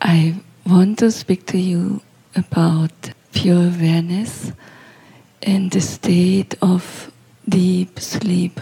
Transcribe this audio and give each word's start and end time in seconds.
I 0.00 0.36
want 0.64 1.00
to 1.00 1.10
speak 1.10 1.46
to 1.46 1.58
you 1.58 2.02
about 2.36 2.92
pure 3.32 3.66
awareness 3.66 4.52
and 5.42 5.72
the 5.72 5.80
state 5.80 6.54
of 6.62 7.10
deep 7.48 7.98
sleep. 7.98 8.60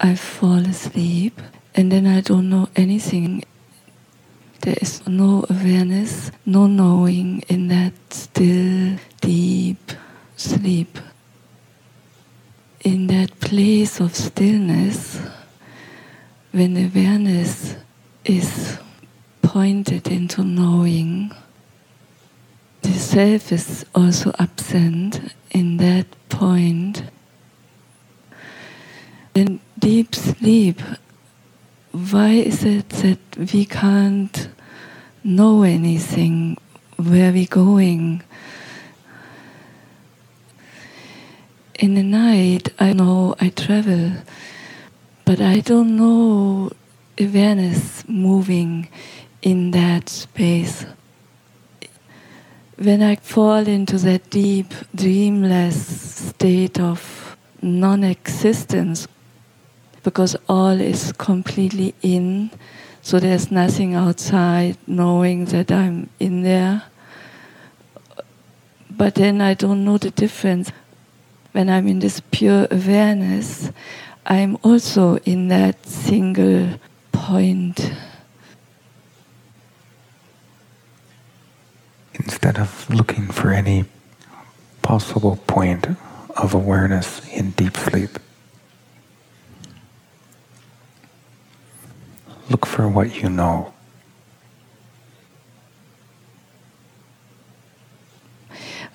I 0.00 0.14
fall 0.14 0.60
asleep 0.60 1.38
and 1.74 1.92
then 1.92 2.06
I 2.06 2.22
don't 2.22 2.48
know 2.48 2.70
anything. 2.76 3.44
There 4.62 4.76
is 4.80 5.06
no 5.06 5.44
awareness, 5.50 6.30
no 6.46 6.66
knowing 6.66 7.42
in 7.48 7.68
that 7.68 7.92
still, 8.08 8.96
deep 9.20 9.92
sleep. 10.36 10.98
In 12.80 13.06
that 13.08 13.38
place 13.40 14.00
of 14.00 14.16
stillness, 14.16 15.20
when 16.52 16.76
awareness 16.78 17.76
is 18.24 18.78
pointed 19.42 20.08
into 20.08 20.44
knowing, 20.44 21.32
the 22.82 22.92
self 22.92 23.52
is 23.52 23.84
also 23.94 24.32
absent 24.38 25.34
in 25.50 25.78
that 25.78 26.06
point. 26.28 27.02
In 29.34 29.60
deep 29.78 30.14
sleep, 30.14 30.80
why 31.92 32.30
is 32.30 32.64
it 32.64 32.88
that 32.90 33.52
we 33.52 33.64
can't 33.64 34.48
know 35.24 35.62
anything? 35.62 36.56
Where 36.96 37.30
are 37.30 37.32
we 37.32 37.46
going? 37.46 38.22
In 41.78 41.94
the 41.94 42.02
night, 42.02 42.68
I 42.78 42.92
know 42.92 43.34
I 43.40 43.48
travel, 43.48 44.12
but 45.24 45.40
I 45.40 45.60
don't 45.60 45.96
know 45.96 46.70
awareness 47.20 48.08
moving 48.08 48.88
in 49.42 49.70
that 49.72 50.08
space. 50.08 50.86
When 52.76 53.02
I 53.02 53.16
fall 53.16 53.68
into 53.68 53.98
that 53.98 54.30
deep, 54.30 54.72
dreamless 54.94 56.28
state 56.28 56.80
of 56.80 57.36
non 57.60 58.04
existence, 58.04 59.06
because 60.02 60.34
all 60.48 60.80
is 60.80 61.12
completely 61.12 61.94
in, 62.00 62.50
so 63.02 63.18
there's 63.18 63.50
nothing 63.50 63.94
outside 63.94 64.76
knowing 64.86 65.44
that 65.46 65.70
I'm 65.70 66.08
in 66.18 66.42
there. 66.42 66.84
But 68.90 69.14
then 69.14 69.40
I 69.40 69.54
don't 69.54 69.84
know 69.84 69.98
the 69.98 70.10
difference. 70.10 70.72
When 71.52 71.68
I'm 71.68 71.86
in 71.88 71.98
this 71.98 72.22
pure 72.30 72.66
awareness, 72.70 73.70
I'm 74.24 74.56
also 74.62 75.16
in 75.18 75.48
that 75.48 75.84
single 75.86 76.78
point. 77.20 77.92
Instead 82.14 82.58
of 82.58 82.88
looking 82.88 83.26
for 83.26 83.50
any 83.50 83.84
possible 84.80 85.36
point 85.46 85.86
of 86.36 86.54
awareness 86.54 87.20
in 87.28 87.50
deep 87.50 87.76
sleep, 87.76 88.18
look 92.48 92.64
for 92.64 92.88
what 92.88 93.22
you 93.22 93.28
know. 93.28 93.74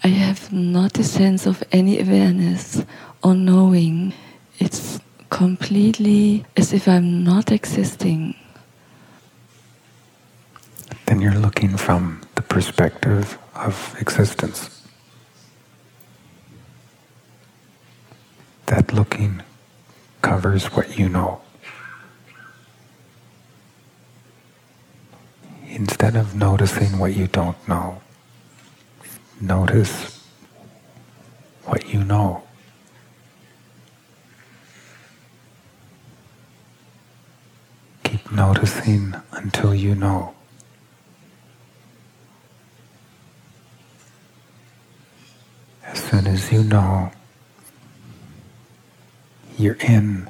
I 0.04 0.08
have 0.08 0.52
not 0.52 0.98
a 0.98 1.04
sense 1.04 1.46
of 1.46 1.64
any 1.72 2.00
awareness 2.00 2.84
or 3.24 3.36
knowing. 3.36 4.14
It's 4.60 5.00
completely 5.36 6.46
as 6.56 6.72
if 6.72 6.88
I'm 6.88 7.22
not 7.26 7.52
existing. 7.52 8.36
Then 11.08 11.20
you're 11.20 11.42
looking 11.48 11.76
from 11.76 12.22
the 12.36 12.42
perspective 12.42 13.38
of 13.54 13.98
existence. 14.00 14.88
That 18.68 18.94
looking 18.94 19.44
covers 20.22 20.68
what 20.72 20.98
you 20.98 21.10
know. 21.10 21.42
Instead 25.68 26.16
of 26.16 26.34
noticing 26.34 26.98
what 26.98 27.14
you 27.14 27.28
don't 27.28 27.60
know, 27.68 28.02
notice 29.42 30.24
what 31.66 31.94
you 31.94 32.06
know. 32.06 32.45
Noticing 38.86 39.22
until 39.32 39.74
you 39.74 39.96
know. 39.96 40.34
As 45.84 46.00
soon 46.04 46.28
as 46.28 46.52
you 46.52 46.64
know, 46.64 47.12
you're 49.58 49.78
in 49.82 50.30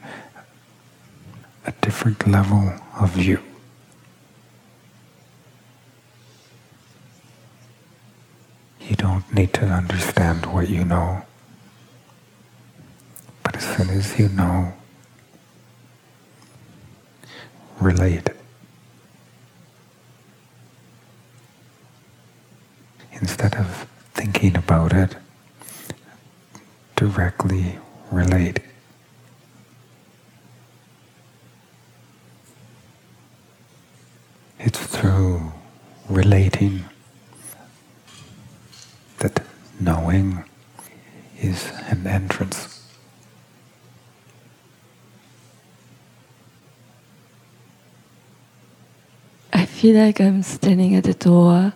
a 1.65 1.71
different 1.81 2.27
level 2.27 2.73
of 2.99 3.17
you. 3.17 3.39
You 8.81 8.95
don't 8.95 9.33
need 9.33 9.53
to 9.53 9.65
understand 9.65 10.45
what 10.45 10.69
you 10.69 10.85
know. 10.85 11.23
But 13.43 13.55
as 13.55 13.75
soon 13.75 13.89
as 13.89 14.19
you 14.19 14.29
know, 14.29 14.73
relate. 17.79 18.34
Instead 23.25 23.55
of 23.55 23.87
thinking 24.13 24.55
about 24.55 24.93
it, 24.93 25.15
directly 26.95 27.79
relate. 28.11 28.59
It's 34.59 34.77
through 34.77 35.51
relating 36.07 36.85
that 39.17 39.41
knowing 39.79 40.43
is 41.39 41.71
an 41.87 42.05
entrance. 42.05 42.87
I 49.51 49.65
feel 49.65 49.97
like 49.97 50.21
I'm 50.21 50.43
standing 50.43 50.93
at 50.93 51.05
the 51.05 51.15
door 51.15 51.73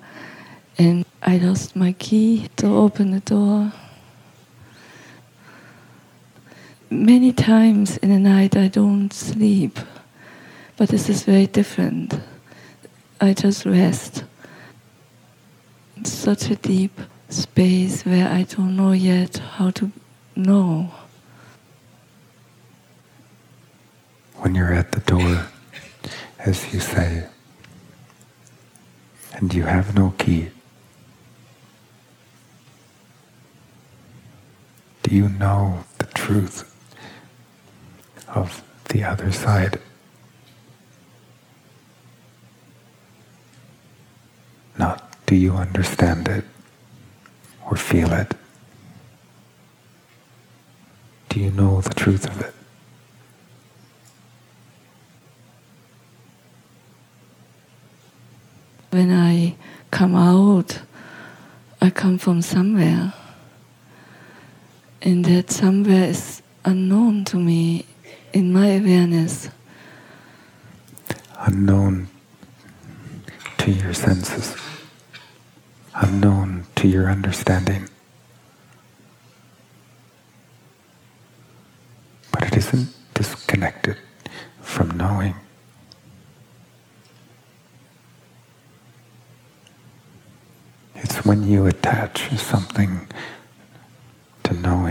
and 0.79 1.05
I 1.21 1.37
lost 1.37 1.75
my 1.75 1.91
key 1.91 2.47
to 2.55 2.67
open 2.67 3.11
the 3.11 3.19
door. 3.19 3.73
Many 6.89 7.33
times 7.33 7.97
in 7.97 8.09
the 8.09 8.17
night 8.17 8.55
I 8.55 8.69
don't 8.69 9.11
sleep, 9.11 9.77
but 10.77 10.87
this 10.87 11.09
is 11.09 11.23
very 11.23 11.47
different. 11.47 12.17
I 13.19 13.33
just 13.33 13.65
rest. 13.65 14.23
It's 15.97 16.13
such 16.13 16.49
a 16.49 16.55
deep 16.55 16.97
space 17.27 18.05
where 18.05 18.29
I 18.29 18.43
don't 18.43 18.77
know 18.77 18.93
yet 18.93 19.37
how 19.37 19.71
to 19.71 19.91
know. 20.37 20.89
When 24.37 24.55
you're 24.55 24.73
at 24.73 24.93
the 24.93 25.01
door, 25.01 25.45
as 26.39 26.73
you 26.73 26.79
say, 26.79 27.25
and 29.33 29.53
you 29.53 29.63
have 29.63 29.93
no 29.93 30.13
key, 30.17 30.49
do 35.09 35.15
you 35.15 35.27
know 35.27 35.83
the 35.97 36.05
truth 36.05 36.71
of 38.27 38.63
the 38.89 39.03
other 39.03 39.31
side? 39.31 39.79
Not 44.77 45.15
do 45.25 45.35
you 45.35 45.53
understand 45.53 46.27
it 46.27 46.45
or 47.65 47.75
feel 47.75 48.13
it? 48.13 48.35
Do 51.29 51.39
you 51.39 51.49
know 51.51 51.81
the 51.81 51.93
truth 51.95 52.27
of 52.27 52.41
it? 52.41 52.53
When 58.91 59.11
I 59.11 59.55
come 59.89 60.15
out, 60.15 60.81
I 61.81 61.89
come 61.89 62.19
from 62.19 62.43
somewhere 62.43 63.13
and 65.01 65.25
that 65.25 65.49
somewhere 65.51 66.09
is 66.09 66.41
unknown 66.65 67.23
to 67.25 67.37
me 67.37 67.85
in 68.33 68.51
my 68.51 68.67
awareness. 68.67 69.49
Unknown 71.39 72.09
to 73.59 73.71
your 73.71 73.93
senses, 73.93 74.55
unknown 75.95 76.65
to 76.75 76.87
your 76.87 77.09
understanding. 77.09 77.87
But 82.31 82.43
it 82.43 82.57
isn't 82.57 82.89
disconnected 83.13 83.97
from 84.61 84.91
knowing. 84.97 85.35
It's 90.95 91.25
when 91.25 91.47
you 91.47 91.65
attach 91.65 92.29
something 92.37 93.07
to 94.43 94.53
knowing 94.53 94.88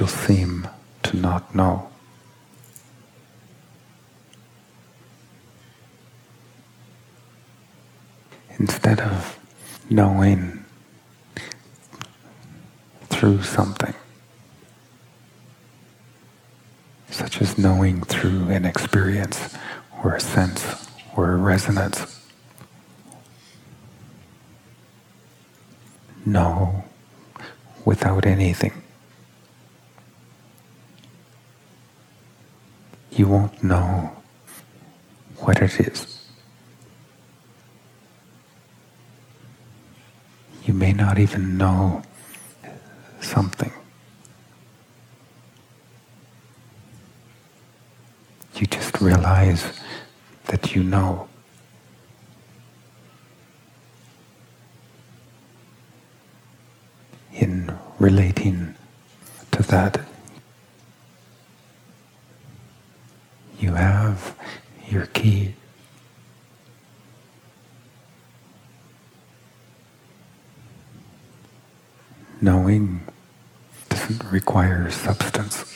you'll 0.00 0.08
seem 0.08 0.66
to 1.02 1.14
not 1.14 1.54
know. 1.54 1.86
Instead 8.58 8.98
of 9.00 9.38
knowing 9.90 10.64
through 13.10 13.42
something, 13.42 13.92
such 17.10 17.42
as 17.42 17.58
knowing 17.58 18.02
through 18.04 18.48
an 18.48 18.64
experience 18.64 19.54
or 20.02 20.14
a 20.14 20.20
sense 20.20 20.88
or 21.14 21.32
a 21.32 21.36
resonance. 21.36 22.18
Know 26.24 26.84
without 27.84 28.24
anything. 28.24 28.82
You 33.20 33.28
won't 33.28 33.62
know 33.62 34.16
what 35.40 35.60
it 35.60 35.78
is. 35.78 36.24
You 40.64 40.72
may 40.72 40.94
not 40.94 41.18
even 41.18 41.58
know 41.58 42.00
something. 43.20 43.70
You 48.54 48.66
just 48.66 48.98
realize 49.02 49.70
that 50.46 50.74
you 50.74 50.82
know. 50.82 51.28
In 57.34 57.76
relating 57.98 58.74
to 59.50 59.62
that, 59.64 60.09
you 63.70 63.76
have 63.76 64.36
your 64.88 65.06
key. 65.06 65.54
Knowing 72.40 73.02
doesn't 73.88 74.24
require 74.32 74.90
substance. 74.90 75.66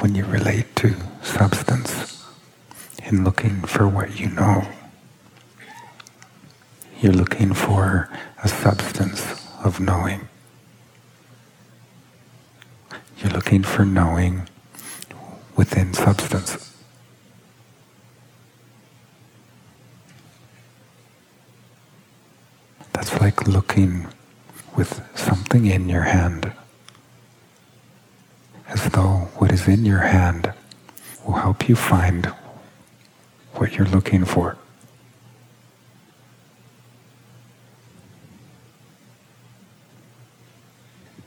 when 0.00 0.14
you 0.14 0.24
relate 0.26 0.76
to 0.76 0.94
substance 1.22 2.22
in 3.06 3.24
looking 3.24 3.62
for 3.62 3.88
what 3.88 4.20
you 4.20 4.28
know. 4.28 4.62
You're 7.00 7.14
looking 7.14 7.54
for 7.54 8.08
a 8.44 8.46
substance 8.48 9.42
of 9.64 9.80
knowing. 9.80 10.28
You're 13.26 13.34
looking 13.34 13.64
for 13.64 13.84
knowing 13.84 14.48
within 15.56 15.92
substance. 15.92 16.72
That's 22.92 23.20
like 23.20 23.48
looking 23.48 24.06
with 24.76 25.02
something 25.16 25.66
in 25.66 25.88
your 25.88 26.02
hand 26.02 26.52
as 28.68 28.84
though 28.90 29.28
what 29.38 29.50
is 29.50 29.66
in 29.66 29.84
your 29.84 30.02
hand 30.02 30.52
will 31.24 31.34
help 31.34 31.68
you 31.68 31.74
find 31.74 32.26
what 33.54 33.72
you're 33.74 33.88
looking 33.88 34.24
for. 34.24 34.56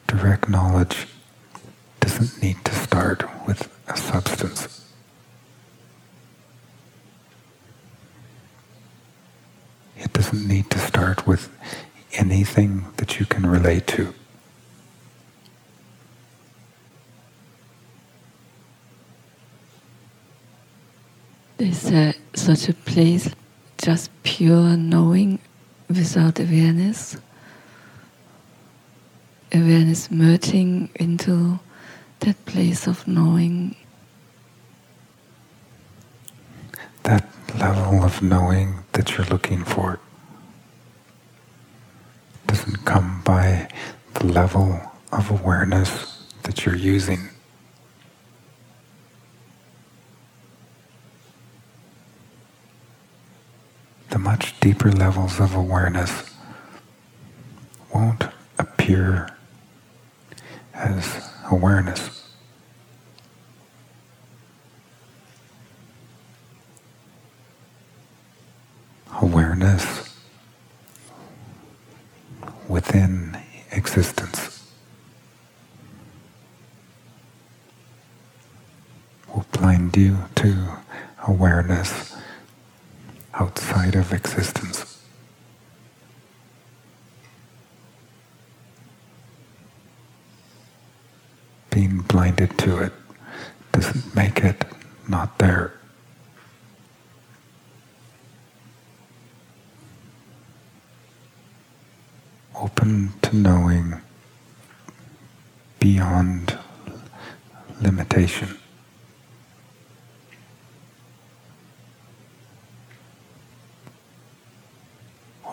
Direct 0.08 0.48
knowledge 0.48 1.06
doesn't 2.20 2.42
need 2.44 2.58
to 2.66 2.74
start 2.76 3.24
with 3.48 3.70
a 3.88 3.96
substance. 3.96 4.92
It 9.98 10.12
doesn't 10.30 10.48
need 10.48 10.70
to 10.70 10.78
start 10.78 11.26
with 11.26 11.50
anything 12.14 12.86
that 12.98 13.20
you 13.20 13.26
can 13.26 13.48
relate 13.48 13.88
to. 13.88 14.14
Is 21.58 21.82
there 21.90 22.14
such 22.36 22.70
a 22.70 22.74
place, 22.74 23.34
just 23.80 24.12
pure 24.22 24.78
knowing 24.78 25.40
without 25.88 26.40
awareness? 26.40 27.18
Awareness 29.52 30.12
merging 30.12 30.90
into 30.96 31.60
that 32.20 32.46
place 32.46 32.86
of 32.86 33.08
knowing. 33.08 33.76
That 37.02 37.28
level 37.58 38.04
of 38.04 38.22
knowing 38.22 38.84
that 38.92 39.18
you're 39.18 39.26
looking 39.26 39.64
for 39.64 40.00
doesn't 42.70 42.86
come 42.86 43.22
by 43.26 43.68
the 44.16 44.26
level 44.28 44.80
of 45.12 45.32
awareness 45.32 46.24
that 46.44 46.66
you're 46.66 46.76
using. 46.76 47.30
the 54.12 54.18
much 54.18 54.60
deeper 54.60 54.92
levels 54.92 55.40
of 55.40 55.54
awareness 55.54 56.34
won't 57.94 58.24
appear 58.58 59.30
as. 60.74 61.26
Awareness 69.22 70.10
within 72.70 73.38
existence 73.72 74.72
will 79.34 79.46
blind 79.52 79.98
you 79.98 80.18
to 80.36 80.78
awareness 81.28 82.16
outside 83.50 83.96
of 83.96 84.14
existence. 84.14 85.04
Being 91.72 91.98
blinded 92.02 92.56
to 92.60 92.78
it 92.78 92.94
doesn't 93.72 94.16
make 94.16 94.44
it 94.44 94.66
not 95.08 95.40
there. 95.40 95.74
Open 102.56 103.14
to 103.24 103.36
knowing 103.36 104.00
beyond 105.80 106.56
limitation. 107.82 108.60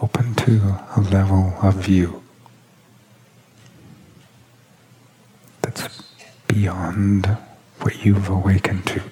open 0.03 0.36
to 0.47 0.79
a 0.97 1.01
level 1.11 1.53
of 1.61 1.75
view 1.75 2.23
that's 5.61 6.05
beyond 6.47 7.27
what 7.81 8.05
you've 8.05 8.29
awakened 8.29 8.87
to. 8.87 9.03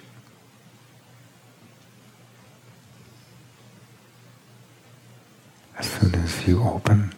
As 5.76 5.90
soon 5.90 6.14
as 6.14 6.46
you 6.46 6.62
open, 6.62 7.12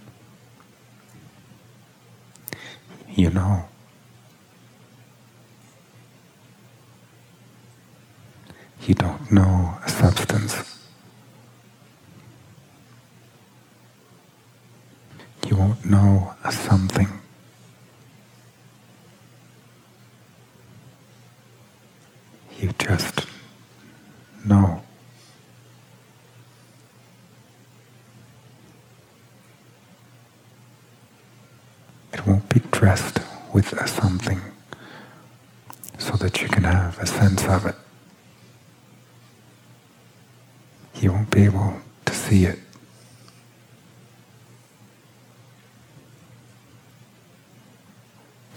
you 3.10 3.28
know. 3.28 3.68
You 8.80 8.94
don't 8.94 9.30
know 9.30 9.76
a 9.84 9.90
substance. 9.90 10.76
you 15.48 15.56
won't 15.56 15.75
know 15.90 16.34
something. 16.50 17.08
You 22.58 22.72
just 22.78 23.26
know. 24.44 24.82
It 32.12 32.26
won't 32.26 32.48
be 32.48 32.60
dressed 32.70 33.20
with 33.52 33.72
a 33.72 33.86
something 33.86 34.40
so 35.98 36.12
that 36.16 36.40
you 36.40 36.48
can 36.48 36.64
have 36.64 36.98
a 36.98 37.06
sense 37.06 37.44
of 37.46 37.66
it. 37.66 37.74
you 41.00 41.12
won't 41.12 41.30
be 41.30 41.44
able 41.44 41.74
to 42.04 42.14
see 42.14 42.44
it. 42.46 42.58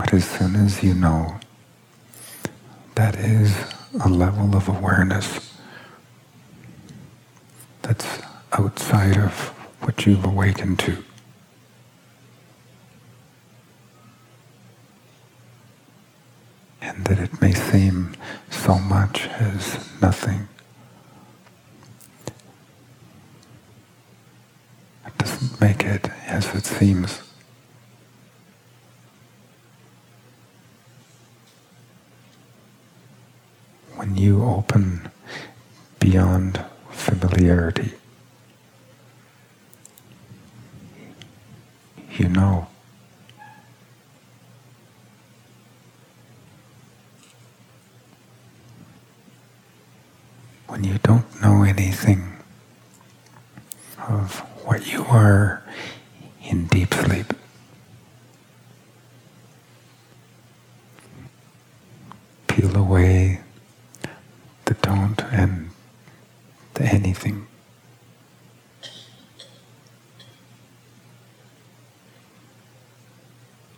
But 0.09 0.15
as 0.15 0.25
soon 0.27 0.55
as 0.55 0.81
you 0.81 0.95
know 0.95 1.39
that 2.95 3.15
is 3.15 3.55
a 4.03 4.09
level 4.09 4.55
of 4.55 4.67
awareness 4.67 5.53
that's 7.83 8.19
outside 8.53 9.17
of 9.17 9.49
what 9.81 10.07
you've 10.07 10.25
awakened 10.25 10.79
to. 10.79 11.03
And 16.81 17.05
that 17.05 17.19
it 17.19 17.39
may 17.39 17.53
seem 17.53 18.15
so 18.49 18.79
much 18.79 19.27
as 19.27 19.77
nothing. 20.01 20.47
It 25.05 25.15
doesn't 25.19 25.61
make 25.61 25.83
it 25.83 26.09
as 26.25 26.55
it 26.55 26.65
seems. 26.65 27.28
When 33.99 34.15
you 34.15 34.45
open 34.45 35.11
beyond 35.99 36.63
familiarity, 36.89 37.95
you 42.17 42.29
know. 42.29 42.67
When 50.67 50.85
you 50.85 50.97
don't 51.03 51.41
know 51.41 51.63
anything 51.63 52.37
of 54.07 54.39
what 54.63 54.87
you 54.87 55.03
are 55.03 55.61
in 56.41 56.67
deep 56.67 56.93
sleep, 56.93 57.33
peel 62.47 62.77
away 62.77 63.41
the 64.65 64.73
don't 64.75 65.19
and 65.31 65.71
the 66.75 66.83
anything. 66.83 67.47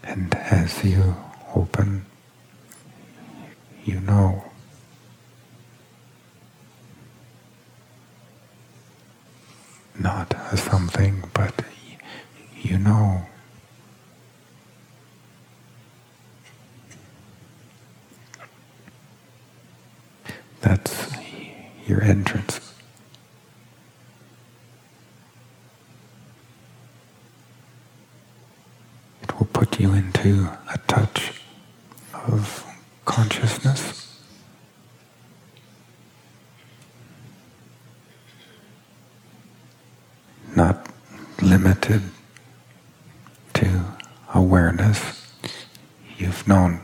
And 0.03 0.35
as 0.35 0.83
you 0.83 1.15
open, 1.55 2.05
you 3.85 4.01
know. 4.01 4.43
Not 9.97 10.33
a 10.51 10.57
something, 10.71 11.21
but 11.33 11.53
you 12.55 12.77
know. 12.77 13.23
That's 20.61 21.11
your 21.87 22.01
entrance. 22.01 22.73
It 29.23 29.37
will 29.37 29.47
put 29.47 29.77
you 29.79 29.91
into 29.93 30.49
a 30.73 30.77
touch 30.87 31.41
of 32.13 32.65
consciousness. 33.03 33.97
Not 40.55 40.87
limited 41.51 42.01
to 43.53 43.83
awareness 44.33 45.27
you've 46.17 46.47
known. 46.47 46.79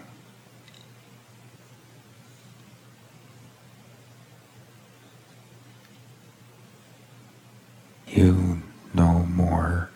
You 8.09 8.61
know 8.93 9.25
more 9.33 9.89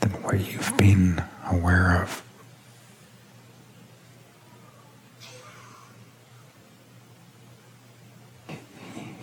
than 0.00 0.10
what 0.24 0.40
you've 0.40 0.76
been 0.76 1.22
aware 1.48 2.02
of. 2.02 2.24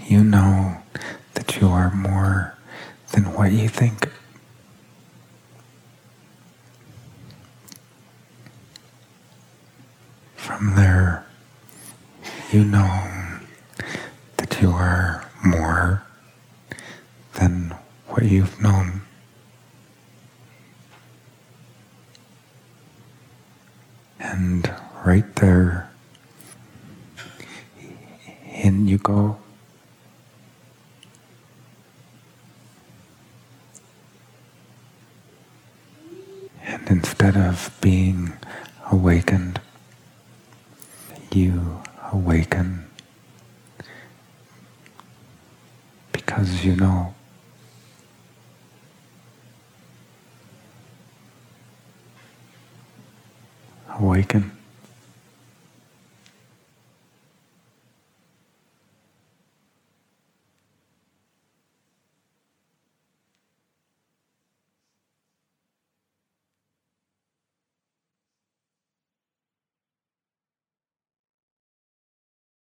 You 0.08 0.24
know 0.24 0.77
that 1.34 1.60
you 1.60 1.68
are 1.68 1.94
more 1.94 2.59
than 3.12 3.34
what 3.34 3.51
you 3.51 3.68
think. 3.68 4.10
From 10.36 10.75
there, 10.75 11.25
you 12.51 12.63
know 12.63 12.88
that 14.38 14.62
you 14.62 14.72
are 14.72 15.30
more 15.44 16.04
than 17.36 17.75
what 18.08 18.24
you've 18.24 18.60
known. 18.62 19.01
And 24.20 24.74
right 25.06 25.36
there, 25.38 25.89
in 28.63 28.88
you 28.88 28.98
go. 28.98 29.38
And 36.63 36.88
instead 36.89 37.36
of 37.60 37.82
being 37.82 38.32
awakened, 38.89 39.60
you 41.34 41.82
awaken 42.13 42.86
because 46.13 46.63
you 46.63 46.75
know. 46.75 47.13
Awaken. 53.89 54.59